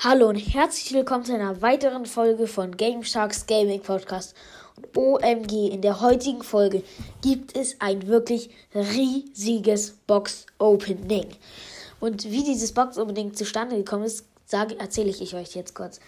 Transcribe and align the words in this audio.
Hallo 0.00 0.28
und 0.28 0.36
herzlich 0.36 0.94
willkommen 0.94 1.24
zu 1.24 1.34
einer 1.34 1.60
weiteren 1.60 2.06
Folge 2.06 2.46
von 2.46 2.76
Game 2.76 3.02
Sharks 3.02 3.48
Gaming 3.48 3.80
Podcast. 3.82 4.32
Und 4.76 4.96
OMG, 4.96 5.72
in 5.72 5.82
der 5.82 6.00
heutigen 6.00 6.44
Folge 6.44 6.84
gibt 7.20 7.56
es 7.56 7.80
ein 7.80 8.06
wirklich 8.06 8.48
riesiges 8.76 9.90
Box 10.06 10.46
Opening. 10.60 11.26
Und 11.98 12.30
wie 12.30 12.44
dieses 12.44 12.72
Box 12.72 12.96
Opening 12.96 13.34
zustande 13.34 13.74
gekommen 13.74 14.04
ist, 14.04 14.24
sage, 14.46 14.78
erzähle 14.78 15.10
ich 15.10 15.34
euch 15.34 15.56
jetzt 15.56 15.74
kurz. 15.74 15.98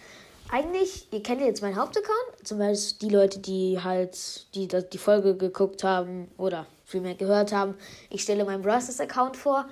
Eigentlich, 0.49 1.09
ihr 1.11 1.21
kennt 1.21 1.41
jetzt 1.41 1.61
meinen 1.61 1.75
Hauptaccount, 1.75 2.47
zum 2.47 2.59
Beispiel 2.59 3.09
die 3.09 3.13
Leute, 3.13 3.39
die 3.39 3.83
halt 3.83 4.45
die, 4.55 4.69
die 4.69 4.97
Folge 4.97 5.35
geguckt 5.35 5.83
haben 5.83 6.31
oder 6.37 6.65
vielmehr 6.85 7.15
gehört 7.15 7.51
haben. 7.51 7.75
Ich 8.09 8.21
stelle 8.21 8.45
meinen 8.45 8.61
Browsers 8.61 9.01
Account 9.01 9.35
vor 9.35 9.65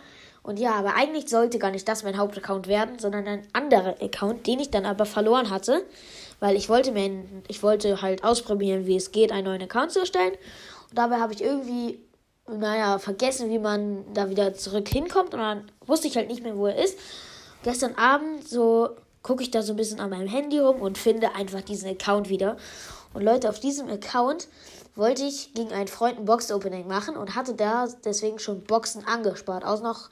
und 0.49 0.57
ja, 0.57 0.73
aber 0.73 0.95
eigentlich 0.95 1.29
sollte 1.29 1.59
gar 1.59 1.69
nicht 1.69 1.87
das 1.87 2.01
mein 2.01 2.17
Hauptaccount 2.17 2.65
werden, 2.65 2.97
sondern 2.97 3.27
ein 3.27 3.47
anderer 3.53 4.01
Account, 4.01 4.47
den 4.47 4.59
ich 4.59 4.71
dann 4.71 4.83
aber 4.83 5.05
verloren 5.05 5.51
hatte, 5.51 5.85
weil 6.39 6.55
ich 6.55 6.69
wollte 6.69 6.91
mir, 6.91 7.23
ich 7.47 7.61
wollte 7.61 8.01
halt 8.01 8.23
ausprobieren, 8.23 8.87
wie 8.87 8.95
es 8.95 9.11
geht, 9.11 9.31
einen 9.31 9.45
neuen 9.45 9.61
Account 9.61 9.91
zu 9.91 9.99
erstellen. 9.99 10.33
Und 10.89 10.97
dabei 10.97 11.19
habe 11.19 11.33
ich 11.33 11.43
irgendwie, 11.43 11.99
naja, 12.47 12.97
vergessen, 12.97 13.51
wie 13.51 13.59
man 13.59 14.11
da 14.15 14.31
wieder 14.31 14.55
zurück 14.55 14.89
hinkommt 14.89 15.35
und 15.35 15.39
dann 15.39 15.71
wusste 15.85 16.07
ich 16.07 16.17
halt 16.17 16.29
nicht 16.29 16.41
mehr, 16.41 16.57
wo 16.57 16.65
er 16.65 16.83
ist. 16.83 16.97
Gestern 17.61 17.93
Abend 17.93 18.49
so 18.49 18.89
gucke 19.21 19.43
ich 19.43 19.51
da 19.51 19.61
so 19.61 19.73
ein 19.73 19.77
bisschen 19.77 19.99
an 19.99 20.09
meinem 20.09 20.29
Handy 20.29 20.57
rum 20.57 20.81
und 20.81 20.97
finde 20.97 21.35
einfach 21.35 21.61
diesen 21.61 21.91
Account 21.91 22.27
wieder. 22.27 22.57
Und 23.13 23.21
Leute, 23.21 23.49
auf 23.49 23.59
diesem 23.59 23.87
Account 23.87 24.47
wollte 24.95 25.25
ich 25.25 25.53
gegen 25.53 25.73
einen 25.73 25.87
Freund 25.87 26.17
ein 26.17 26.25
Box-Opening 26.25 26.87
machen 26.87 27.17
und 27.17 27.35
hatte 27.35 27.53
da 27.53 27.87
deswegen 28.03 28.39
schon 28.39 28.63
Boxen 28.63 29.05
angespart. 29.05 29.63
Aus 29.63 29.81
noch 29.81 30.09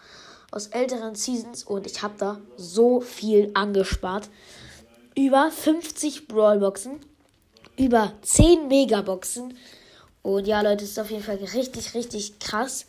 aus 0.52 0.68
älteren 0.68 1.16
Seasons 1.16 1.64
und 1.64 1.86
ich 1.86 2.02
habe 2.02 2.16
da 2.18 2.40
so 2.56 3.02
viel 3.02 3.52
angespart. 3.54 4.30
Über 5.16 5.52
50 5.52 6.28
Brawlboxen, 6.28 7.00
über 7.78 8.14
10 8.22 8.68
Megaboxen. 8.68 9.58
Und 10.22 10.48
ja, 10.48 10.62
Leute, 10.62 10.84
ist 10.84 11.00
auf 11.00 11.10
jeden 11.10 11.24
Fall 11.24 11.38
richtig, 11.38 11.94
richtig 11.94 12.40
krass. 12.40 12.86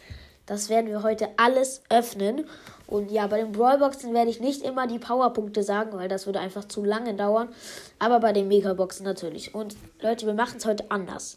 Das 0.46 0.68
werden 0.68 0.88
wir 0.88 1.02
heute 1.02 1.28
alles 1.36 1.82
öffnen. 1.90 2.46
Und 2.86 3.10
ja, 3.10 3.26
bei 3.26 3.38
den 3.38 3.52
Brawlboxen 3.52 4.14
werde 4.14 4.30
ich 4.30 4.40
nicht 4.40 4.62
immer 4.62 4.86
die 4.86 4.98
Powerpunkte 4.98 5.62
sagen, 5.62 5.92
weil 5.92 6.08
das 6.08 6.26
würde 6.26 6.40
einfach 6.40 6.64
zu 6.64 6.84
lange 6.84 7.14
dauern. 7.14 7.50
Aber 7.98 8.20
bei 8.20 8.32
den 8.32 8.48
Megaboxen 8.48 9.04
natürlich. 9.04 9.54
Und 9.54 9.76
Leute, 10.00 10.26
wir 10.26 10.34
machen 10.34 10.56
es 10.56 10.64
heute 10.64 10.90
anders. 10.90 11.36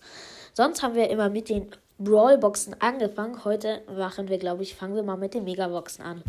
Sonst 0.54 0.82
haben 0.82 0.96
wir 0.96 1.10
immer 1.10 1.30
mit 1.30 1.50
den 1.50 1.70
Brawlboxen 2.04 2.76
angefangen. 2.80 3.46
Heute 3.46 3.82
machen 3.96 4.28
wir, 4.28 4.38
glaube 4.38 4.64
ich, 4.64 4.76
fangen 4.76 4.96
wir 4.96 5.04
mal 5.04 5.18
mit 5.18 5.34
den 5.34 5.44
Megaboxen 5.44 6.04
an. 6.04 6.24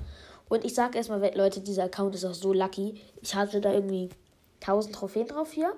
Und 0.48 0.64
ich 0.64 0.74
sage 0.74 0.98
erstmal, 0.98 1.34
Leute, 1.34 1.60
dieser 1.60 1.84
Account 1.84 2.14
ist 2.14 2.24
auch 2.24 2.34
so 2.34 2.52
lucky. 2.52 3.00
Ich 3.22 3.34
hatte 3.34 3.60
da 3.60 3.72
irgendwie 3.72 4.10
1000 4.60 4.94
Trophäen 4.94 5.26
drauf 5.26 5.52
hier. 5.52 5.72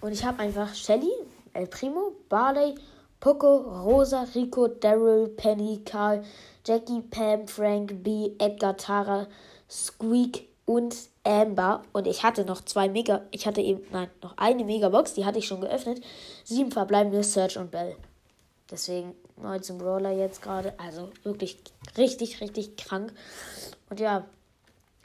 Und 0.00 0.12
ich 0.12 0.24
habe 0.24 0.40
einfach 0.40 0.74
Shelly, 0.74 1.10
El 1.54 1.66
Primo, 1.66 2.12
Barley, 2.28 2.74
Poco, 3.20 3.56
Rosa, 3.56 4.26
Rico, 4.34 4.68
Daryl, 4.68 5.28
Penny, 5.28 5.80
Karl, 5.84 6.22
Jackie, 6.66 7.00
Pam, 7.00 7.48
Frank, 7.48 8.04
B, 8.04 8.32
Edgar, 8.38 8.76
Tara, 8.76 9.26
Squeak 9.70 10.48
und 10.66 10.94
Amber. 11.24 11.82
Und 11.92 12.06
ich 12.06 12.22
hatte 12.22 12.44
noch 12.44 12.62
zwei 12.64 12.88
Mega. 12.88 13.22
Ich 13.30 13.46
hatte 13.46 13.60
eben, 13.60 13.80
nein, 13.90 14.10
noch 14.22 14.36
eine 14.36 14.64
Megabox, 14.64 15.14
die 15.14 15.24
hatte 15.24 15.38
ich 15.38 15.46
schon 15.46 15.62
geöffnet. 15.62 16.00
Sieben 16.44 16.70
verbleibende 16.70 17.24
Search 17.24 17.56
und 17.56 17.70
Bell. 17.70 17.96
Deswegen 18.70 19.14
19 19.36 19.78
Brawler 19.78 20.10
jetzt 20.10 20.42
gerade. 20.42 20.74
Also 20.78 21.10
wirklich 21.22 21.58
richtig, 21.96 22.40
richtig 22.40 22.76
krank. 22.76 23.12
Und 23.88 24.00
ja, 24.00 24.26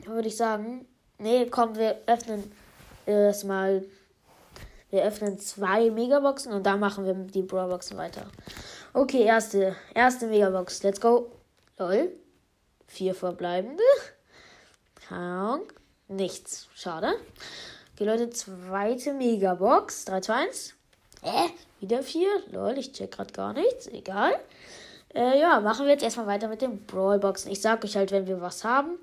würde 0.06 0.28
ich 0.28 0.38
sagen, 0.38 0.86
nee, 1.18 1.46
komm, 1.46 1.76
wir 1.76 2.02
öffnen 2.08 2.52
erstmal. 3.06 3.86
Wir 4.90 5.04
öffnen 5.04 5.40
zwei 5.40 5.90
Megaboxen 5.90 6.54
und 6.54 6.68
dann 6.68 6.80
machen 6.80 7.06
wir 7.06 7.16
die 7.16 7.42
Brawlboxen 7.42 7.98
weiter. 7.98 8.28
Okay, 8.94 9.24
erste, 9.24 9.76
erste 9.96 10.28
Megabox. 10.28 10.84
Let's 10.84 11.02
go. 11.02 11.32
Lol. 11.80 12.12
Vier 12.86 13.16
verbleibende. 13.16 13.82
Keine 15.08 15.62
Nichts. 16.08 16.68
Schade. 16.76 17.16
Okay, 17.96 18.06
Leute, 18.06 18.30
zweite 18.30 19.14
Megabox. 19.14 20.06
3, 20.06 20.22
2, 20.22 20.34
1. 20.34 20.74
Äh, 21.24 21.50
wieder 21.84 22.02
vier. 22.02 22.30
Lol, 22.52 22.78
ich 22.78 22.94
check 22.94 23.12
gerade 23.12 23.32
gar 23.32 23.54
nichts. 23.54 23.88
Egal. 23.88 24.34
Äh, 25.14 25.40
ja, 25.40 25.60
machen 25.60 25.86
wir 25.86 25.92
jetzt 25.92 26.04
erstmal 26.04 26.26
weiter 26.26 26.48
mit 26.48 26.62
den 26.62 26.86
Brawlboxen. 26.86 27.52
Ich 27.52 27.62
sag 27.62 27.84
euch 27.84 27.96
halt, 27.96 28.12
wenn 28.12 28.26
wir 28.26 28.42
was 28.42 28.64
haben. 28.64 28.98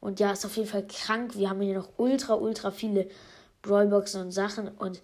Und 0.00 0.18
ja, 0.18 0.32
ist 0.32 0.44
auf 0.44 0.56
jeden 0.56 0.68
Fall 0.68 0.86
krank. 0.86 1.36
Wir 1.36 1.50
haben 1.50 1.60
hier 1.60 1.76
noch 1.76 1.90
ultra, 1.98 2.34
ultra 2.34 2.70
viele 2.70 3.08
Brawlboxen 3.62 4.22
und 4.22 4.32
Sachen. 4.32 4.68
Und 4.68 5.02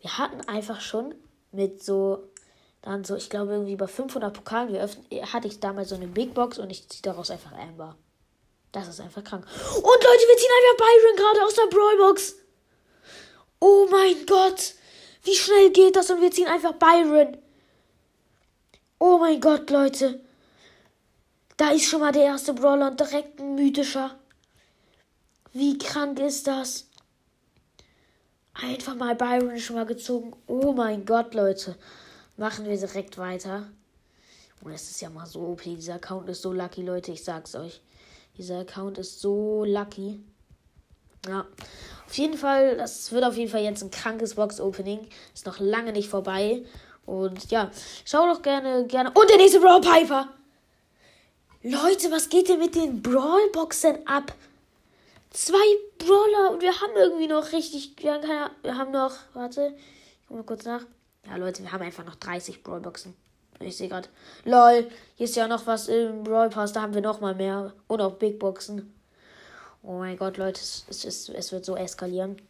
wir 0.00 0.18
hatten 0.18 0.40
einfach 0.48 0.80
schon 0.80 1.14
mit 1.52 1.82
so, 1.84 2.24
dann 2.82 3.04
so, 3.04 3.14
ich 3.14 3.30
glaube 3.30 3.52
irgendwie 3.52 3.76
bei 3.76 3.86
500 3.86 4.34
Pokalen 4.34 4.72
geöffnet, 4.72 5.06
hatte 5.32 5.46
ich 5.46 5.60
damals 5.60 5.90
so 5.90 5.94
eine 5.94 6.08
Big 6.08 6.34
Box 6.34 6.58
und 6.58 6.70
ich 6.70 6.88
ziehe 6.88 7.02
daraus 7.02 7.30
einfach 7.30 7.52
Amber. 7.52 7.94
Das 8.72 8.88
ist 8.88 9.00
einfach 9.00 9.22
krank. 9.22 9.46
Und 9.76 9.84
Leute, 9.84 10.02
wir 10.02 10.36
ziehen 10.36 10.50
einfach 10.56 10.86
Byron 10.86 11.16
gerade 11.16 11.46
aus 11.46 11.54
der 11.54 11.66
Brawlbox. 11.66 12.34
Oh 13.60 13.86
mein 13.90 14.26
Gott. 14.26 14.74
Wie 15.24 15.34
schnell 15.34 15.70
geht 15.70 15.96
das? 15.96 16.10
Und 16.10 16.20
wir 16.20 16.30
ziehen 16.30 16.46
einfach 16.48 16.74
Byron. 16.74 17.36
Oh 18.98 19.18
mein 19.18 19.40
Gott, 19.40 19.70
Leute. 19.70 20.20
Da 21.56 21.70
ist 21.70 21.84
schon 21.86 22.00
mal 22.00 22.12
der 22.12 22.24
erste 22.24 22.52
Brawler 22.52 22.90
und 22.90 23.00
direkt 23.00 23.40
ein 23.40 23.54
mythischer. 23.54 24.18
Wie 25.52 25.78
krank 25.78 26.18
ist 26.18 26.46
das? 26.46 26.88
Einfach 28.54 28.94
mal 28.94 29.14
Byron 29.14 29.58
schon 29.58 29.76
mal 29.76 29.86
gezogen. 29.86 30.34
Oh 30.46 30.72
mein 30.72 31.04
Gott, 31.04 31.34
Leute. 31.34 31.76
Machen 32.36 32.66
wir 32.66 32.76
direkt 32.76 33.18
weiter. 33.18 33.68
Und 34.62 34.72
es 34.72 34.90
ist 34.90 35.00
ja 35.00 35.10
mal 35.10 35.26
so 35.26 35.40
OP. 35.40 35.62
Dieser 35.62 35.94
Account 35.94 36.28
ist 36.28 36.42
so 36.42 36.52
lucky, 36.52 36.82
Leute. 36.82 37.12
Ich 37.12 37.22
sag's 37.22 37.54
euch. 37.54 37.80
Dieser 38.36 38.60
Account 38.60 38.98
ist 38.98 39.20
so 39.20 39.64
lucky. 39.64 40.20
Ja. 41.28 41.46
Auf 42.06 42.18
jeden 42.18 42.36
Fall, 42.36 42.76
das 42.76 43.10
wird 43.12 43.24
auf 43.24 43.36
jeden 43.36 43.50
Fall 43.50 43.62
jetzt 43.62 43.82
ein 43.82 43.90
krankes 43.90 44.34
Box-Opening. 44.34 45.08
Ist 45.32 45.46
noch 45.46 45.58
lange 45.58 45.92
nicht 45.92 46.08
vorbei. 46.08 46.62
Und 47.06 47.50
ja, 47.50 47.70
schau 48.04 48.26
doch 48.26 48.42
gerne, 48.42 48.86
gerne. 48.86 49.10
Und 49.10 49.28
der 49.28 49.36
nächste 49.36 49.60
Brawl 49.60 49.80
Piper! 49.80 50.28
Leute, 51.62 52.10
was 52.10 52.28
geht 52.28 52.48
denn 52.48 52.58
mit 52.58 52.74
den 52.74 53.00
Brawl-Boxen 53.02 54.06
ab? 54.06 54.34
Zwei 55.30 55.56
Brawler 55.98 56.52
und 56.52 56.62
wir 56.62 56.80
haben 56.80 56.92
irgendwie 56.94 57.26
noch 57.26 57.52
richtig. 57.52 57.94
Wir 57.96 58.12
haben, 58.12 58.22
keine, 58.22 58.50
wir 58.62 58.76
haben 58.76 58.92
noch. 58.92 59.12
Warte, 59.32 59.74
ich 59.74 60.28
guck 60.28 60.36
mal 60.36 60.42
kurz 60.44 60.64
nach. 60.64 60.82
Ja, 61.26 61.36
Leute, 61.36 61.62
wir 61.62 61.72
haben 61.72 61.82
einfach 61.82 62.04
noch 62.04 62.16
30 62.16 62.62
Brawl-Boxen. 62.62 63.16
Ich 63.60 63.76
sehe 63.76 63.88
gerade. 63.88 64.08
Lol, 64.44 64.88
hier 65.16 65.24
ist 65.24 65.36
ja 65.36 65.48
noch 65.48 65.66
was 65.66 65.88
im 65.88 66.22
Brawl 66.22 66.50
Pass, 66.50 66.72
da 66.72 66.82
haben 66.82 66.94
wir 66.94 67.00
noch 67.00 67.20
mal 67.20 67.34
mehr. 67.34 67.72
Und 67.88 68.00
auch 68.00 68.12
Big 68.12 68.38
Boxen. 68.38 68.93
Oh 69.86 69.98
mein 69.98 70.16
Gott, 70.16 70.38
Leute, 70.38 70.60
es, 70.60 71.04
es, 71.04 71.28
es 71.28 71.52
wird 71.52 71.64
so 71.64 71.76
eskalieren. 71.76 72.40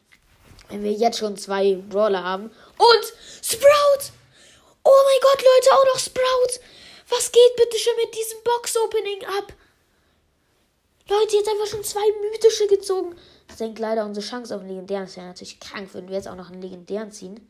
Wenn 0.68 0.84
wir 0.84 0.92
jetzt 0.92 1.18
schon 1.18 1.36
zwei 1.36 1.74
Brawler 1.74 2.22
haben. 2.22 2.44
Und 2.44 3.12
Sprout! 3.42 4.12
Oh 4.84 5.02
mein 5.04 5.20
Gott, 5.20 5.42
Leute, 5.42 5.72
auch 5.72 5.84
noch 5.92 5.98
Sprout! 5.98 6.60
Was 7.08 7.32
geht 7.32 7.56
bitte 7.56 7.76
schon 7.76 7.96
mit 7.96 8.14
diesem 8.14 8.38
Box-Opening 8.44 9.24
ab? 9.38 9.52
Leute, 11.08 11.36
jetzt 11.36 11.48
einfach 11.48 11.66
schon 11.66 11.84
zwei 11.84 12.06
mythische 12.30 12.66
gezogen. 12.68 13.16
Das 13.48 13.58
senkt 13.58 13.78
leider 13.78 14.06
unsere 14.06 14.24
Chance 14.24 14.54
auf 14.54 14.60
einen 14.60 14.70
legendären. 14.70 15.04
Das 15.04 15.16
wäre 15.16 15.26
natürlich 15.26 15.60
krank, 15.60 15.92
würden 15.92 16.08
wir 16.08 16.16
jetzt 16.16 16.28
auch 16.28 16.36
noch 16.36 16.50
einen 16.50 16.62
legendären 16.62 17.10
ziehen. 17.10 17.46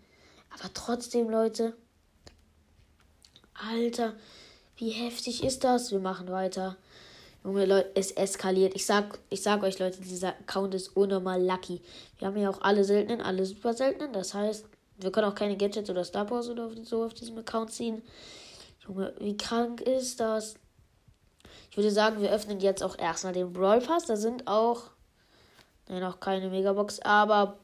Aber 0.51 0.73
trotzdem, 0.73 1.29
Leute. 1.29 1.77
Alter, 3.53 4.15
wie 4.77 4.91
heftig 4.91 5.45
ist 5.45 5.63
das? 5.63 5.93
Wir 5.93 6.01
machen 6.01 6.31
weiter. 6.31 6.77
Junge 7.45 7.67
Leute, 7.67 7.91
es 7.95 8.11
eskaliert. 8.13 8.75
Ich 8.75 8.87
sag, 8.87 9.19
ich 9.29 9.43
sag 9.43 9.63
euch, 9.63 9.79
Leute, 9.79 10.01
dieser 10.01 10.29
Account 10.29 10.75
ist 10.75 10.97
unnormal 10.97 11.45
lucky. 11.45 11.83
Wir 12.19 12.29
haben 12.29 12.39
ja 12.39 12.49
auch 12.49 12.63
alle 12.63 12.85
seltenen, 12.85 13.21
alle 13.21 13.45
super 13.45 13.75
seltenen. 13.75 14.15
Das 14.15 14.33
heißt, 14.33 14.65
wir 14.97 15.13
können 15.13 15.31
auch 15.31 15.35
keine 15.35 15.57
Gadgets 15.57 15.91
oder 15.91 16.05
Star 16.05 16.29
Wars 16.31 16.49
oder 16.49 16.71
so 16.85 17.05
auf 17.05 17.13
diesem 17.13 17.37
Account 17.37 17.71
ziehen. 17.71 18.03
Junge, 18.87 19.13
wie 19.19 19.37
krank 19.37 19.83
ist 19.83 20.21
das? 20.21 20.55
Ich 21.71 21.77
würde 21.77 21.91
sagen, 21.91 22.23
wir 22.23 22.31
öffnen 22.31 22.61
jetzt 22.61 22.83
auch 22.83 22.99
erstmal 22.99 23.35
den 23.35 23.53
Brawl 23.53 23.81
Pass. 23.81 24.07
Da 24.07 24.17
sind 24.17 24.47
auch 24.47 24.85
ne, 25.89 26.01
noch 26.01 26.21
keine 26.21 26.49
Megabox, 26.49 27.01
aber 27.01 27.59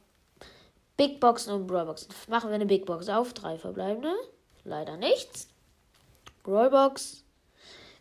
Big 0.98 1.20
Boxen 1.20 1.54
und 1.54 1.66
Brawl 1.66 1.86
Boxen. 1.86 2.08
Machen 2.28 2.50
wir 2.50 2.56
eine 2.56 2.66
Big 2.66 2.84
Box 2.84 3.08
auf. 3.08 3.32
Drei 3.32 3.56
verbleibende. 3.56 4.12
Leider 4.64 4.98
nichts. 4.98 5.48
Brawl 6.42 6.68
Box. 6.68 7.24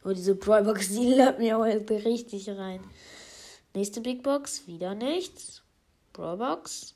Und 0.10 0.16
diese 0.16 0.34
Brawlbox, 0.34 0.90
die 0.90 1.14
lädt 1.14 1.38
mir 1.38 1.60
heute 1.60 2.04
richtig 2.04 2.50
rein. 2.50 2.84
Nächste 3.76 4.02
Big 4.02 4.24
Box, 4.24 4.66
wieder 4.66 4.96
nichts. 4.96 5.62
Brawlbox. 6.14 6.96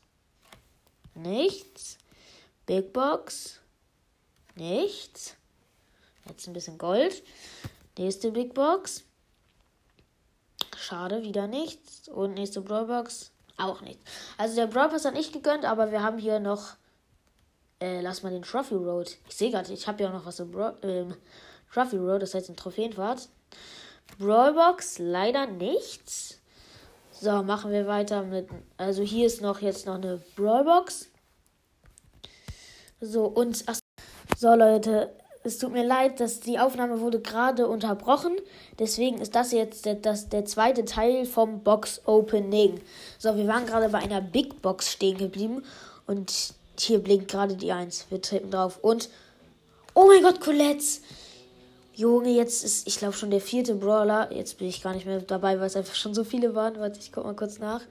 Nichts. 1.13 1.99
Big 2.65 2.91
Box. 2.91 3.59
Nichts. 4.55 5.35
Jetzt 6.27 6.47
ein 6.47 6.53
bisschen 6.53 6.79
Gold. 6.79 7.21
Nächste 7.99 8.31
Big 8.31 8.55
Box. 8.55 9.03
Schade, 10.75 11.21
wieder 11.21 11.45
nichts. 11.45 12.09
Und 12.09 12.33
nächste 12.33 12.61
Brawlbox. 12.61 13.29
Auch 13.57 13.81
nicht. 13.81 13.99
Also 14.39 14.55
der 14.55 14.65
Brawl 14.65 14.89
Pass 14.89 15.05
hat 15.05 15.13
nicht 15.13 15.33
gegönnt, 15.33 15.65
aber 15.65 15.91
wir 15.91 16.01
haben 16.01 16.17
hier 16.17 16.39
noch. 16.39 16.77
Äh, 17.79 18.01
lass 18.01 18.23
mal 18.23 18.31
den 18.31 18.41
Trophy 18.41 18.73
Road. 18.73 19.17
Ich 19.29 19.35
sehe 19.35 19.51
gerade, 19.51 19.71
ich 19.71 19.85
habe 19.85 20.01
ja 20.01 20.09
noch 20.09 20.25
was 20.25 20.39
im 20.39 20.49
Bra 20.49 20.75
ähm, 20.81 21.15
Trophy 21.73 21.97
Road, 21.97 22.21
das 22.21 22.33
heißt 22.33 22.49
in 22.49 22.55
Trophäenfahrt. 22.55 23.29
Brawlbox 24.19 24.99
leider 24.99 25.47
nichts. 25.47 26.39
So, 27.11 27.41
machen 27.43 27.71
wir 27.71 27.87
weiter 27.87 28.23
mit. 28.23 28.47
Also 28.77 29.01
hier 29.01 29.25
ist 29.25 29.41
noch 29.41 29.61
jetzt 29.61 29.85
noch 29.85 29.95
eine 29.95 30.21
Brawlbox. 30.35 31.09
So, 33.01 33.25
und. 33.25 33.63
Ach, 33.67 33.79
so, 34.37 34.53
Leute, 34.53 35.15
es 35.43 35.57
tut 35.57 35.71
mir 35.71 35.85
leid, 35.85 36.19
dass 36.19 36.41
die 36.41 36.59
Aufnahme 36.59 36.99
wurde 36.99 37.19
gerade 37.19 37.67
unterbrochen. 37.67 38.35
Deswegen 38.77 39.19
ist 39.19 39.35
das 39.35 39.51
jetzt 39.51 39.85
der, 39.85 39.95
das, 39.95 40.29
der 40.29 40.45
zweite 40.45 40.85
Teil 40.85 41.25
vom 41.25 41.63
Box 41.63 42.01
Opening. 42.05 42.81
So, 43.17 43.35
wir 43.35 43.47
waren 43.47 43.65
gerade 43.65 43.89
bei 43.89 43.99
einer 43.99 44.21
Big 44.21 44.61
Box 44.61 44.91
stehen 44.91 45.17
geblieben. 45.17 45.63
Und 46.05 46.53
hier 46.77 46.99
blinkt 46.99 47.31
gerade 47.31 47.55
die 47.55 47.71
1. 47.71 48.07
Wir 48.09 48.21
treten 48.21 48.51
drauf. 48.51 48.79
Und. 48.81 49.09
Oh 49.95 50.07
mein 50.07 50.23
Gott, 50.23 50.41
Colette! 50.41 50.83
Junge, 51.95 52.29
jetzt 52.29 52.63
ist, 52.63 52.87
ich 52.87 52.97
glaube, 52.97 53.13
schon 53.13 53.29
der 53.29 53.41
vierte 53.41 53.75
Brawler. 53.75 54.31
Jetzt 54.33 54.57
bin 54.57 54.67
ich 54.67 54.81
gar 54.81 54.93
nicht 54.93 55.05
mehr 55.05 55.21
dabei, 55.21 55.59
weil 55.59 55.67
es 55.67 55.75
einfach 55.75 55.95
schon 55.95 56.13
so 56.13 56.23
viele 56.23 56.55
waren. 56.55 56.79
Warte, 56.79 56.99
ich 56.99 57.11
guck 57.11 57.23
mal 57.23 57.35
kurz 57.35 57.59
nach. 57.59 57.81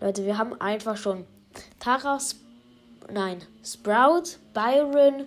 Leute, 0.00 0.24
wir 0.24 0.38
haben 0.38 0.60
einfach 0.60 0.96
schon 0.96 1.24
Tara, 1.80 2.16
Sp 2.22 2.38
nein, 3.08 3.40
Sprout, 3.64 4.38
Byron, 4.52 5.26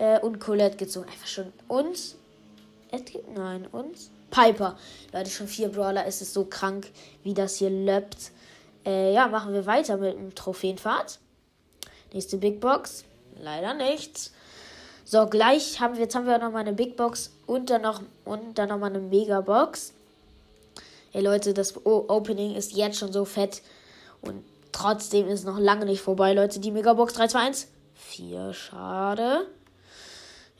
äh, 0.00 0.18
und 0.20 0.40
Colette 0.40 0.76
gezogen. 0.76 1.06
Einfach 1.08 1.26
schon. 1.26 1.52
Edgar? 2.90 3.22
Nein, 3.34 3.66
und. 3.70 3.96
Piper. 4.30 4.76
Leute, 5.12 5.30
schon 5.30 5.48
vier 5.48 5.68
Brawler. 5.68 6.06
Es 6.06 6.22
ist 6.22 6.32
so 6.32 6.44
krank, 6.44 6.90
wie 7.22 7.34
das 7.34 7.56
hier 7.56 7.70
löppt. 7.70 8.30
Äh, 8.86 9.12
ja, 9.12 9.26
machen 9.26 9.52
wir 9.52 9.66
weiter 9.66 9.96
mit 9.96 10.14
dem 10.14 10.34
Trophäenfahrt. 10.34 11.18
Nächste 12.12 12.38
Big 12.38 12.60
Box. 12.60 13.04
Leider 13.40 13.74
nichts. 13.74 14.32
So, 15.12 15.26
gleich 15.26 15.80
haben 15.80 15.94
wir, 15.94 16.02
jetzt 16.02 16.14
haben 16.14 16.26
wir 16.26 16.38
noch 16.38 16.52
mal 16.52 16.60
eine 16.60 16.72
Big 16.72 16.96
Box 16.96 17.32
und 17.44 17.68
dann 17.68 17.82
noch, 17.82 18.00
und 18.24 18.56
dann 18.56 18.68
noch 18.68 18.78
mal 18.78 18.86
eine 18.86 19.00
Mega 19.00 19.40
Box. 19.40 19.92
Ey 21.12 21.20
Leute, 21.20 21.52
das 21.52 21.84
o 21.84 22.04
Opening 22.06 22.54
ist 22.54 22.74
jetzt 22.74 23.00
schon 23.00 23.12
so 23.12 23.24
fett. 23.24 23.60
Und 24.20 24.44
trotzdem 24.70 25.26
ist 25.26 25.44
noch 25.44 25.58
lange 25.58 25.84
nicht 25.84 26.00
vorbei, 26.00 26.32
Leute. 26.32 26.60
Die 26.60 26.70
Mega 26.70 26.92
Box 26.92 27.14
3, 27.14 27.26
2, 27.26 27.38
1. 27.40 27.68
4, 27.94 28.52
schade. 28.52 29.48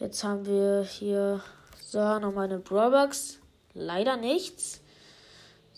Jetzt 0.01 0.25
haben 0.25 0.45
wir 0.45 0.83
hier 0.83 1.45
so 1.87 2.19
nochmal 2.19 2.47
eine 2.47 2.59
Brawlbox. 2.59 3.39
Leider 3.75 4.17
nichts. 4.17 4.81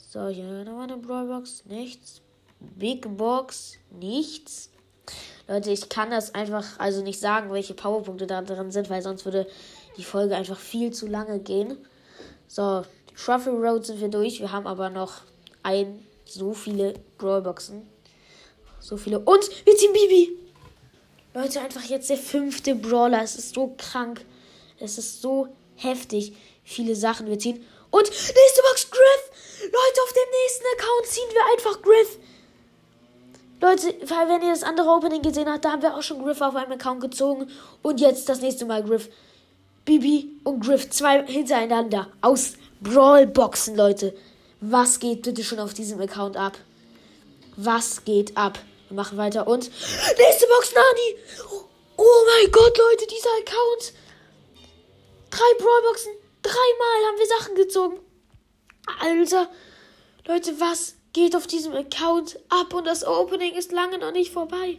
So, 0.09 0.29
hier 0.29 0.65
nochmal 0.65 0.85
eine 0.85 0.97
Brawlbox. 0.97 1.67
Nichts. 1.67 2.23
Big 2.59 3.19
Box. 3.19 3.75
Nichts. 3.91 4.71
Leute, 5.53 5.71
ich 5.71 5.91
kann 5.91 6.11
das 6.11 6.35
einfach 6.35 6.65
also 6.79 7.03
nicht 7.03 7.21
sagen, 7.21 7.53
welche 7.53 7.75
Powerpunkte 7.75 8.27
da 8.27 8.41
drin 8.41 8.71
sind, 8.71 8.89
weil 8.89 9.03
sonst 9.03 9.27
würde 9.27 9.47
die 9.99 10.03
Folge 10.03 10.35
einfach 10.35 10.59
viel 10.59 10.95
zu 10.95 11.07
lange 11.07 11.41
gehen. 11.41 11.77
So, 12.49 12.87
Trophy 13.23 13.51
Road 13.51 13.85
sind 13.85 14.01
wir 14.01 14.09
durch. 14.09 14.41
Wir 14.41 14.51
haben 14.51 14.67
aber 14.67 14.89
noch 14.89 15.21
ein, 15.63 16.07
so 16.25 16.55
viele 16.55 16.95
Brawlboxen. 17.19 17.87
So 18.81 18.97
viele. 18.97 19.19
Und 19.19 19.67
wir 19.67 19.77
ziehen 19.77 19.93
Bibi. 19.93 20.39
Leute, 21.35 21.61
einfach 21.61 21.85
jetzt 21.85 22.09
der 22.09 22.17
fünfte 22.17 22.75
Brawler. 22.75 23.23
Es 23.23 23.37
ist 23.37 23.55
so 23.55 23.75
krank. 23.77 24.25
Es 24.81 24.97
ist 24.97 25.21
so 25.21 25.49
heftig. 25.77 26.33
Viele 26.65 26.97
Sachen 26.97 27.27
wir 27.27 27.39
ziehen. 27.39 27.63
Und 27.91 28.09
nächste 28.09 28.63
Box 28.71 28.91
Griff. 28.91 29.61
Leute, 29.65 30.03
auf 30.03 30.13
dem 30.15 30.31
nächsten 30.31 30.65
Account 30.79 31.07
ziehen 31.09 31.29
wir 31.31 31.45
einfach 31.53 31.83
Griff. 31.83 32.19
Leute, 33.63 33.95
wenn 34.01 34.43
ihr 34.43 34.51
das 34.51 34.65
andere 34.65 34.89
Opening 34.89 35.23
gesehen 35.23 35.49
habt, 35.49 35.65
da 35.65 35.71
haben 35.71 35.83
wir 35.83 35.97
auch 35.97 36.03
schon 36.03 36.21
Griff 36.21 36.41
auf 36.41 36.57
einem 36.57 36.73
Account 36.73 37.01
gezogen. 37.01 37.49
Und 37.81 38.01
jetzt 38.01 38.29
das 38.29 38.41
nächste 38.41 38.67
Mal 38.67 38.83
Griff. 38.83 39.09
Bibi 39.85 40.41
und 40.43 40.65
Griff 40.65 40.91
zwei 40.91 41.25
hintereinander 41.25 42.09
aus 42.23 42.55
Brawlboxen, 42.81 43.77
Leute. 43.77 44.17
Was 44.61 44.99
geht 44.99 45.23
bitte 45.23 45.45
schon 45.45 45.61
auf 45.61 45.75
diesem 45.75 46.01
Account 46.01 46.37
ab? 46.37 46.59
Was 47.57 48.05
geht 48.05 48.37
ab? 48.37 48.59
Wir 48.89 48.97
machen 48.97 49.17
weiter 49.17 49.47
und. 49.47 49.71
Nächste 50.19 50.47
Box, 50.49 50.75
Nani! 50.75 51.19
Oh 51.97 52.27
mein 52.27 52.51
Gott, 52.51 52.77
Leute, 52.77 53.07
dieser 53.07 53.31
Account! 53.43 53.93
Drei 55.31 55.55
Brawlboxen, 55.59 56.13
dreimal 56.43 57.07
haben 57.07 57.19
wir 57.19 57.27
Sachen 57.39 57.55
gezogen. 57.55 58.01
Alter, 59.01 59.49
Leute, 60.27 60.59
was 60.59 60.97
geht 61.13 61.37
auf 61.37 61.47
diesem 61.47 61.73
Account 61.73 62.39
ab? 62.49 62.75
Und 62.75 62.87
das 62.87 63.07
Opening 63.07 63.55
ist 63.55 63.73
lange 63.73 63.99
noch 63.99 64.13
nicht 64.13 64.33
vorbei. 64.33 64.79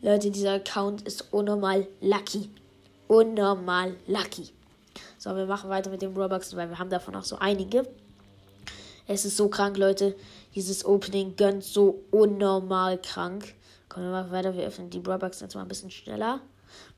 Leute, 0.00 0.30
dieser 0.30 0.54
Account 0.54 1.02
ist 1.02 1.32
unnormal 1.32 1.86
lucky. 2.00 2.50
Unnormal 3.08 3.94
lucky. 4.06 4.50
So, 5.18 5.36
wir 5.36 5.46
machen 5.46 5.70
weiter 5.70 5.90
mit 5.90 6.02
den 6.02 6.14
Brawlboxen, 6.14 6.58
weil 6.58 6.68
wir 6.68 6.78
haben 6.78 6.90
davon 6.90 7.14
auch 7.14 7.24
so 7.24 7.36
einige. 7.36 7.86
Es 9.06 9.24
ist 9.24 9.36
so 9.36 9.48
krank, 9.48 9.76
Leute. 9.76 10.16
Dieses 10.54 10.84
Opening 10.84 11.36
gönnt 11.36 11.64
so 11.64 12.02
unnormal 12.10 12.98
krank. 12.98 13.54
Kommen 13.88 14.06
wir 14.06 14.10
mal 14.10 14.30
weiter. 14.30 14.56
Wir 14.56 14.64
öffnen 14.64 14.90
die 14.90 15.00
Brawlbox 15.00 15.40
jetzt 15.40 15.54
mal 15.54 15.62
ein 15.62 15.68
bisschen 15.68 15.90
schneller. 15.90 16.40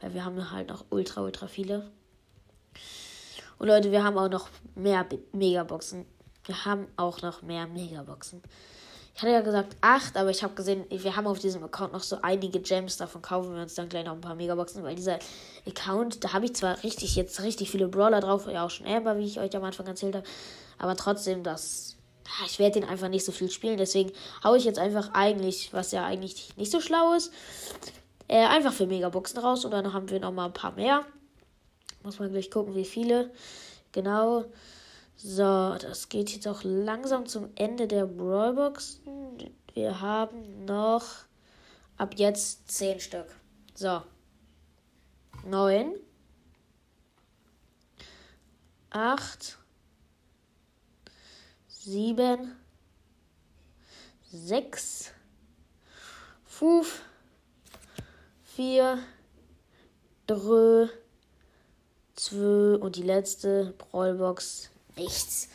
Weil 0.01 0.15
wir 0.15 0.25
haben 0.25 0.51
halt 0.51 0.69
noch 0.69 0.85
ultra, 0.91 1.23
ultra 1.23 1.47
viele. 1.47 1.91
Und 3.59 3.69
Leute, 3.69 3.93
wir 3.93 4.03
haben 4.03 4.19
auch 4.19 4.29
noch 4.29 4.49
mehr 4.75 5.07
Megaboxen. 5.33 6.07
Wir 6.45 6.65
haben 6.65 6.87
auch 6.97 7.23
noch 7.23 7.43
mehr 7.43 7.67
Megaboxen. 7.67 8.43
Ich 9.15 9.23
hatte 9.23 9.33
ja 9.33 9.43
gesagt 9.43 9.77
8, 9.81 10.17
aber 10.17 10.31
ich 10.31 10.43
habe 10.43 10.55
gesehen, 10.55 10.85
wir 10.91 11.15
haben 11.15 11.29
auf 11.29 11.39
diesem 11.39 11.63
Account 11.63 11.93
noch 11.93 12.03
so 12.03 12.19
einige 12.21 12.61
Gems. 12.61 12.97
Davon 12.97 13.23
kaufen 13.23 13.55
wir 13.55 13.63
uns 13.63 13.75
dann 13.75 13.89
gleich 13.89 14.05
noch 14.05 14.15
ein 14.15 14.21
paar 14.21 14.35
Megaboxen, 14.35 14.83
weil 14.83 14.97
dieser 14.97 15.21
Account, 15.67 16.25
da 16.25 16.33
habe 16.33 16.47
ich 16.47 16.55
zwar 16.55 16.83
richtig 16.83 17.15
jetzt 17.15 17.41
richtig 17.43 17.71
viele 17.71 17.87
Brawler 17.87 18.21
drauf, 18.21 18.49
ja 18.49 18.67
auch 18.67 18.71
schon 18.71 18.87
Amber, 18.87 19.17
wie 19.17 19.25
ich 19.25 19.39
euch 19.39 19.57
am 19.57 19.63
Anfang 19.63 19.87
erzählt 19.87 20.17
habe, 20.17 20.27
aber 20.79 20.97
trotzdem, 20.97 21.45
das 21.45 21.95
ich 22.47 22.59
werde 22.59 22.81
den 22.81 22.89
einfach 22.89 23.09
nicht 23.09 23.25
so 23.25 23.33
viel 23.33 23.51
spielen. 23.51 23.77
Deswegen 23.77 24.13
haue 24.43 24.57
ich 24.57 24.65
jetzt 24.65 24.79
einfach 24.79 25.11
eigentlich, 25.13 25.73
was 25.73 25.93
ja 25.93 26.05
eigentlich 26.05 26.57
nicht 26.57 26.73
so 26.73 26.81
schlau 26.81 27.15
ist, 27.15 27.33
äh, 28.29 28.47
einfach 28.47 28.73
für 28.73 28.87
Megaboxen 28.87 29.39
raus. 29.39 29.65
Und 29.65 29.71
dann 29.71 29.93
haben 29.93 30.11
wir 30.11 30.21
noch 30.21 30.33
mal 30.33 30.47
ein 30.47 30.53
paar 30.53 30.73
mehr. 30.73 31.05
Muss 32.03 32.19
man 32.19 32.33
gleich 32.33 32.51
gucken, 32.51 32.75
wie 32.75 32.85
viele. 32.85 33.31
Genau. 33.93 34.45
So, 35.17 35.77
das 35.79 36.09
geht 36.09 36.31
jetzt 36.31 36.47
auch 36.47 36.63
langsam 36.65 37.27
zum 37.27 37.51
Ende 37.55 37.87
der 37.89 38.07
Brawlboxen. 38.07 39.53
Wir 39.73 40.01
haben 40.01 40.65
noch 40.65 41.05
ab 41.97 42.15
jetzt 42.17 42.71
10 42.71 43.01
Stück. 43.01 43.27
So. 43.75 44.03
9. 45.45 45.95
8 48.91 49.59
sieben, 51.85 52.57
sechs, 54.33 55.11
fünf, 56.47 57.03
vier, 58.43 58.99
drei, 60.27 60.89
zwei 62.15 62.79
und 62.79 62.97
die 62.97 63.03
letzte 63.03 63.75
Brawlbox 63.77 64.71
nichts. 64.97 65.49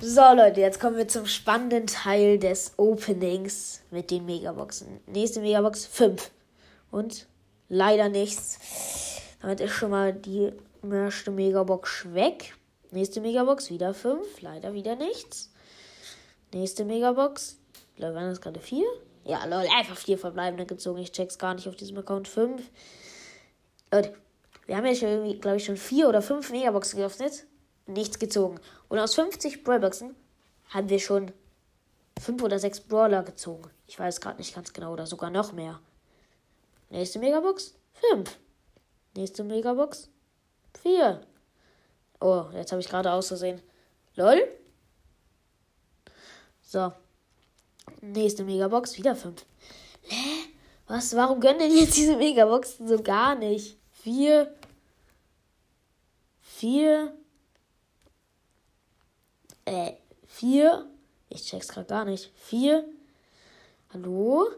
So 0.00 0.20
Leute, 0.20 0.60
jetzt 0.60 0.78
kommen 0.78 0.96
wir 0.96 1.08
zum 1.08 1.26
spannenden 1.26 1.86
Teil 1.88 2.38
des 2.38 2.74
Openings 2.76 3.80
mit 3.90 4.10
den 4.10 4.26
Megaboxen. 4.26 5.00
Nächste 5.06 5.40
Megabox 5.40 5.86
5 5.86 6.30
und 6.90 7.26
leider 7.68 8.08
nichts. 8.08 8.58
Damit 9.40 9.60
ist 9.60 9.72
schon 9.72 9.90
mal 9.90 10.12
die 10.12 10.52
erste 10.88 11.30
Megabox 11.30 12.12
weg. 12.14 12.54
Nächste 12.90 13.20
Megabox 13.20 13.70
wieder 13.70 13.92
5, 13.92 14.40
leider 14.40 14.72
wieder 14.72 14.94
nichts. 14.94 15.50
Nächste 16.52 16.84
Megabox. 16.84 17.58
Lol, 17.96 18.14
waren 18.14 18.30
das 18.30 18.40
gerade 18.40 18.60
vier? 18.60 18.86
Ja, 19.24 19.44
lol, 19.44 19.66
einfach 19.76 19.96
vier 19.96 20.16
verbleibende 20.16 20.64
gezogen. 20.64 21.00
Ich 21.00 21.12
check's 21.12 21.38
gar 21.38 21.54
nicht 21.54 21.68
auf 21.68 21.76
diesem 21.76 21.98
Account. 21.98 22.28
Fünf. 22.28 22.62
Leute, 23.92 24.14
wir 24.66 24.76
haben 24.76 24.86
ja 24.86 24.94
schon 24.94 25.40
glaube 25.40 25.56
ich, 25.56 25.64
schon 25.64 25.76
vier 25.76 26.08
oder 26.08 26.22
fünf 26.22 26.50
Megaboxen 26.50 26.98
geöffnet. 26.98 27.46
Nichts 27.88 28.18
gezogen. 28.18 28.60
Und 28.88 28.98
aus 28.98 29.14
50 29.14 29.64
Brawlboxen 29.64 30.14
haben 30.68 30.88
wir 30.88 31.00
schon 31.00 31.32
fünf 32.20 32.42
oder 32.42 32.58
sechs 32.58 32.80
Brawler 32.80 33.22
gezogen. 33.22 33.70
Ich 33.86 33.98
weiß 33.98 34.20
gerade 34.20 34.36
nicht 34.36 34.54
ganz 34.54 34.72
genau. 34.72 34.92
Oder 34.92 35.06
sogar 35.06 35.30
noch 35.30 35.52
mehr. 35.52 35.80
Nächste 36.90 37.18
Megabox. 37.18 37.74
Fünf. 37.94 38.38
Nächste 39.16 39.42
Megabox. 39.42 40.10
Vier. 40.82 41.26
Oh, 42.20 42.44
jetzt 42.52 42.72
habe 42.72 42.80
ich 42.80 42.88
gerade 42.88 43.10
ausgesehen. 43.10 43.62
Lol. 44.14 44.46
So. 46.62 46.92
Nächste 48.02 48.44
Megabox, 48.44 48.98
wieder 48.98 49.16
5. 49.16 49.44
Hä? 50.02 50.50
Was? 50.86 51.16
Warum 51.16 51.40
gönnen 51.40 51.58
denn 51.60 51.76
jetzt 51.76 51.96
diese 51.96 52.16
Megaboxen 52.16 52.86
so 52.86 53.02
gar 53.02 53.34
nicht? 53.34 53.78
4. 53.92 54.54
4. 56.42 57.14
Äh, 59.68 59.92
4. 60.26 60.86
Ich 61.28 61.44
check's 61.44 61.68
gerade 61.68 61.86
gar 61.86 62.04
nicht. 62.04 62.30
4. 62.36 62.84
Hallo? 63.92 64.48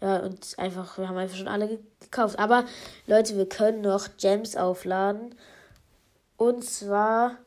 Ja, 0.00 0.18
und 0.18 0.58
einfach, 0.58 0.98
wir 0.98 1.08
haben 1.08 1.16
einfach 1.16 1.36
schon 1.36 1.48
alle 1.48 1.78
gekauft. 2.00 2.38
Aber 2.38 2.64
Leute, 3.06 3.36
wir 3.36 3.48
können 3.48 3.80
noch 3.80 4.08
Gems 4.18 4.56
aufladen. 4.56 5.34
Und 6.36 6.64
zwar, 6.64 7.38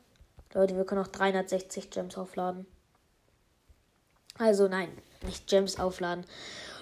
Leute, 0.54 0.76
wir 0.76 0.86
können 0.86 1.02
noch 1.02 1.10
360 1.10 1.90
Gems 1.90 2.18
aufladen. 2.18 2.66
Also 4.40 4.68
nein, 4.68 4.90
nicht 5.24 5.48
Gems 5.48 5.80
aufladen. 5.80 6.26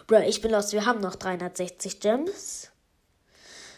Bro, 0.07 0.19
ich 0.19 0.41
bin 0.41 0.51
los, 0.51 0.71
wir 0.73 0.85
haben 0.85 1.01
noch 1.01 1.15
360 1.15 1.99
Gems. 1.99 2.69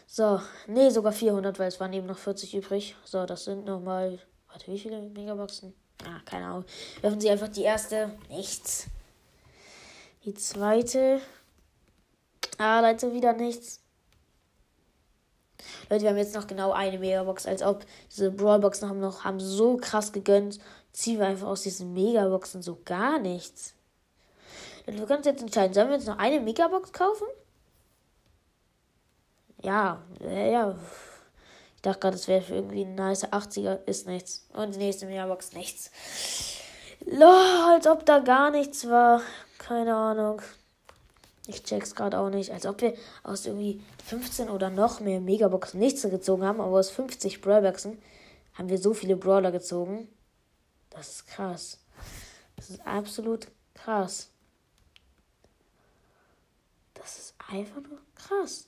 So, 0.06 0.41
nee, 0.67 0.89
sogar 0.89 1.13
400, 1.13 1.58
weil 1.60 1.67
es 1.67 1.79
waren 1.79 1.94
eben 1.94 2.08
noch 2.08 2.17
40 2.17 2.56
übrig. 2.56 2.96
So, 3.06 3.25
das 3.25 3.46
sind 3.46 3.65
nochmal, 3.65 4.20
warte, 4.57 4.71
wie 4.71 4.79
viele 4.79 5.01
Megaboxen? 5.01 5.73
Ah, 6.03 6.19
keine 6.25 6.45
Ahnung. 6.45 6.65
Werfen 7.01 7.21
Sie 7.21 7.29
einfach 7.29 7.49
die 7.49 7.63
erste. 7.63 8.11
Nichts. 8.29 8.87
Die 10.25 10.33
zweite. 10.33 11.21
Ah, 12.57 12.79
Leute, 12.81 13.13
wieder 13.13 13.33
nichts. 13.33 13.81
Leute, 15.89 16.03
wir 16.03 16.09
haben 16.09 16.17
jetzt 16.17 16.35
noch 16.35 16.47
genau 16.47 16.71
eine 16.71 16.97
Megabox, 16.97 17.45
als 17.45 17.61
ob 17.61 17.85
diese 18.11 18.31
Brawlboxen 18.31 18.89
haben 18.89 18.99
noch 18.99 19.23
haben 19.23 19.39
so 19.39 19.77
krass 19.77 20.11
gegönnt. 20.11 20.59
Ziehen 20.91 21.19
wir 21.19 21.27
einfach 21.27 21.47
aus 21.47 21.61
diesen 21.61 21.93
Megaboxen 21.93 22.61
so 22.61 22.79
gar 22.83 23.19
nichts. 23.19 23.73
Wir 24.85 25.05
können 25.05 25.17
uns 25.17 25.25
jetzt 25.25 25.41
entscheiden, 25.41 25.73
sollen 25.73 25.89
wir 25.89 25.95
uns 25.95 26.05
noch 26.05 26.17
eine 26.17 26.39
Megabox 26.39 26.93
kaufen? 26.93 27.27
Ja, 29.61 30.01
ja, 30.21 30.45
ja. 30.45 30.75
Ich 31.88 31.94
dachte 31.94 32.01
gerade, 32.01 32.17
es 32.17 32.27
wäre 32.27 32.53
irgendwie 32.53 32.84
ein 32.84 32.96
nice 32.96 33.24
80er. 33.24 33.82
Ist 33.86 34.08
nichts. 34.08 34.46
Und 34.51 34.75
die 34.75 34.79
nächste 34.79 35.06
Megabox 35.06 35.53
nichts. 35.53 35.89
Lol, 37.06 37.29
als 37.70 37.88
ob 37.88 38.06
da 38.06 38.20
gar 38.20 38.51
nichts 38.51 38.89
war. 38.89 39.22
Keine 39.58 39.96
Ahnung. 39.96 40.41
Ich 41.48 41.63
check's 41.63 41.96
gerade 41.96 42.20
auch 42.20 42.29
nicht. 42.29 42.51
Als 42.51 42.65
ob 42.65 42.82
wir 42.82 42.94
aus 43.24 43.46
irgendwie 43.46 43.82
15 44.06 44.50
oder 44.50 44.70
noch 44.70 45.00
mehr 45.00 45.22
Megaboxen 45.22 45.79
nichts 45.79 46.01
gezogen 46.01 46.44
haben, 46.44 46.60
aber 46.60 46.75
aus 46.75 46.89
50 46.89 47.39
Brawlboxen 47.39 48.01
haben 48.56 48.67
wir 48.67 48.79
so 48.79 48.94
viele 48.94 49.15
Brawler 49.15 49.53
gezogen. 49.53 50.10
Das 50.89 51.08
ist 51.08 51.27
krass. 51.27 51.79
Das 52.58 52.70
ist 52.70 52.86
absolut 52.86 53.48
krass. 53.74 54.29
Das 56.96 57.17
ist 57.17 57.36
einfach 57.50 57.82
nur 57.82 58.01
krass. 58.13 58.67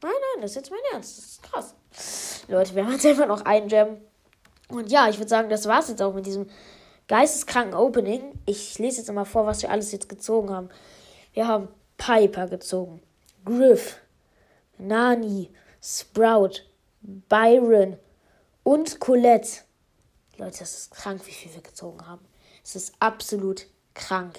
Nein, 0.00 0.12
nein, 0.12 0.40
das 0.40 0.52
ist 0.52 0.56
jetzt 0.56 0.70
mein 0.70 0.80
Ernst. 0.90 1.18
Das 1.18 1.24
ist 1.26 1.42
krass. 1.42 1.74
Leute, 2.48 2.74
wir 2.74 2.84
haben 2.84 2.92
jetzt 2.92 3.06
einfach 3.06 3.26
noch 3.26 3.44
einen 3.44 3.68
Gem. 3.68 3.96
Und 4.68 4.90
ja, 4.90 5.08
ich 5.08 5.18
würde 5.18 5.28
sagen, 5.28 5.48
das 5.48 5.66
war's 5.66 5.88
jetzt 5.88 6.02
auch 6.02 6.14
mit 6.14 6.26
diesem 6.26 6.48
geisteskranken 7.08 7.74
Opening. 7.74 8.38
Ich 8.46 8.78
lese 8.78 8.98
jetzt 8.98 9.12
mal 9.12 9.24
vor, 9.24 9.46
was 9.46 9.62
wir 9.62 9.70
alles 9.70 9.92
jetzt 9.92 10.08
gezogen 10.08 10.50
haben. 10.50 10.68
Wir 11.32 11.48
haben 11.48 11.68
Piper 11.96 12.48
gezogen, 12.48 13.02
Griff, 13.44 13.98
Nani, 14.78 15.50
Sprout, 15.82 16.62
Byron 17.02 17.98
und 18.62 19.00
Colette. 19.00 19.62
Leute, 20.36 20.58
das 20.60 20.74
ist 20.74 20.90
krank, 20.90 21.20
wie 21.26 21.32
viel 21.32 21.54
wir 21.54 21.62
gezogen 21.62 22.06
haben. 22.06 22.24
Es 22.64 22.76
ist 22.76 22.94
absolut 22.98 23.66
krank. 23.94 24.38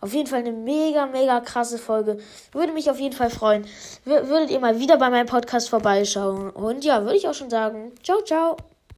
Auf 0.00 0.12
jeden 0.12 0.28
Fall 0.28 0.40
eine 0.40 0.52
mega, 0.52 1.06
mega 1.06 1.40
krasse 1.40 1.78
Folge. 1.78 2.18
Würde 2.52 2.72
mich 2.72 2.90
auf 2.90 3.00
jeden 3.00 3.14
Fall 3.14 3.30
freuen. 3.30 3.66
Würdet 4.04 4.50
ihr 4.50 4.60
mal 4.60 4.78
wieder 4.78 4.98
bei 4.98 5.10
meinem 5.10 5.26
Podcast 5.26 5.68
vorbeischauen. 5.70 6.50
Und 6.50 6.84
ja, 6.84 7.02
würde 7.02 7.16
ich 7.16 7.28
auch 7.28 7.34
schon 7.34 7.50
sagen. 7.50 7.92
Ciao, 8.02 8.22
ciao. 8.22 8.75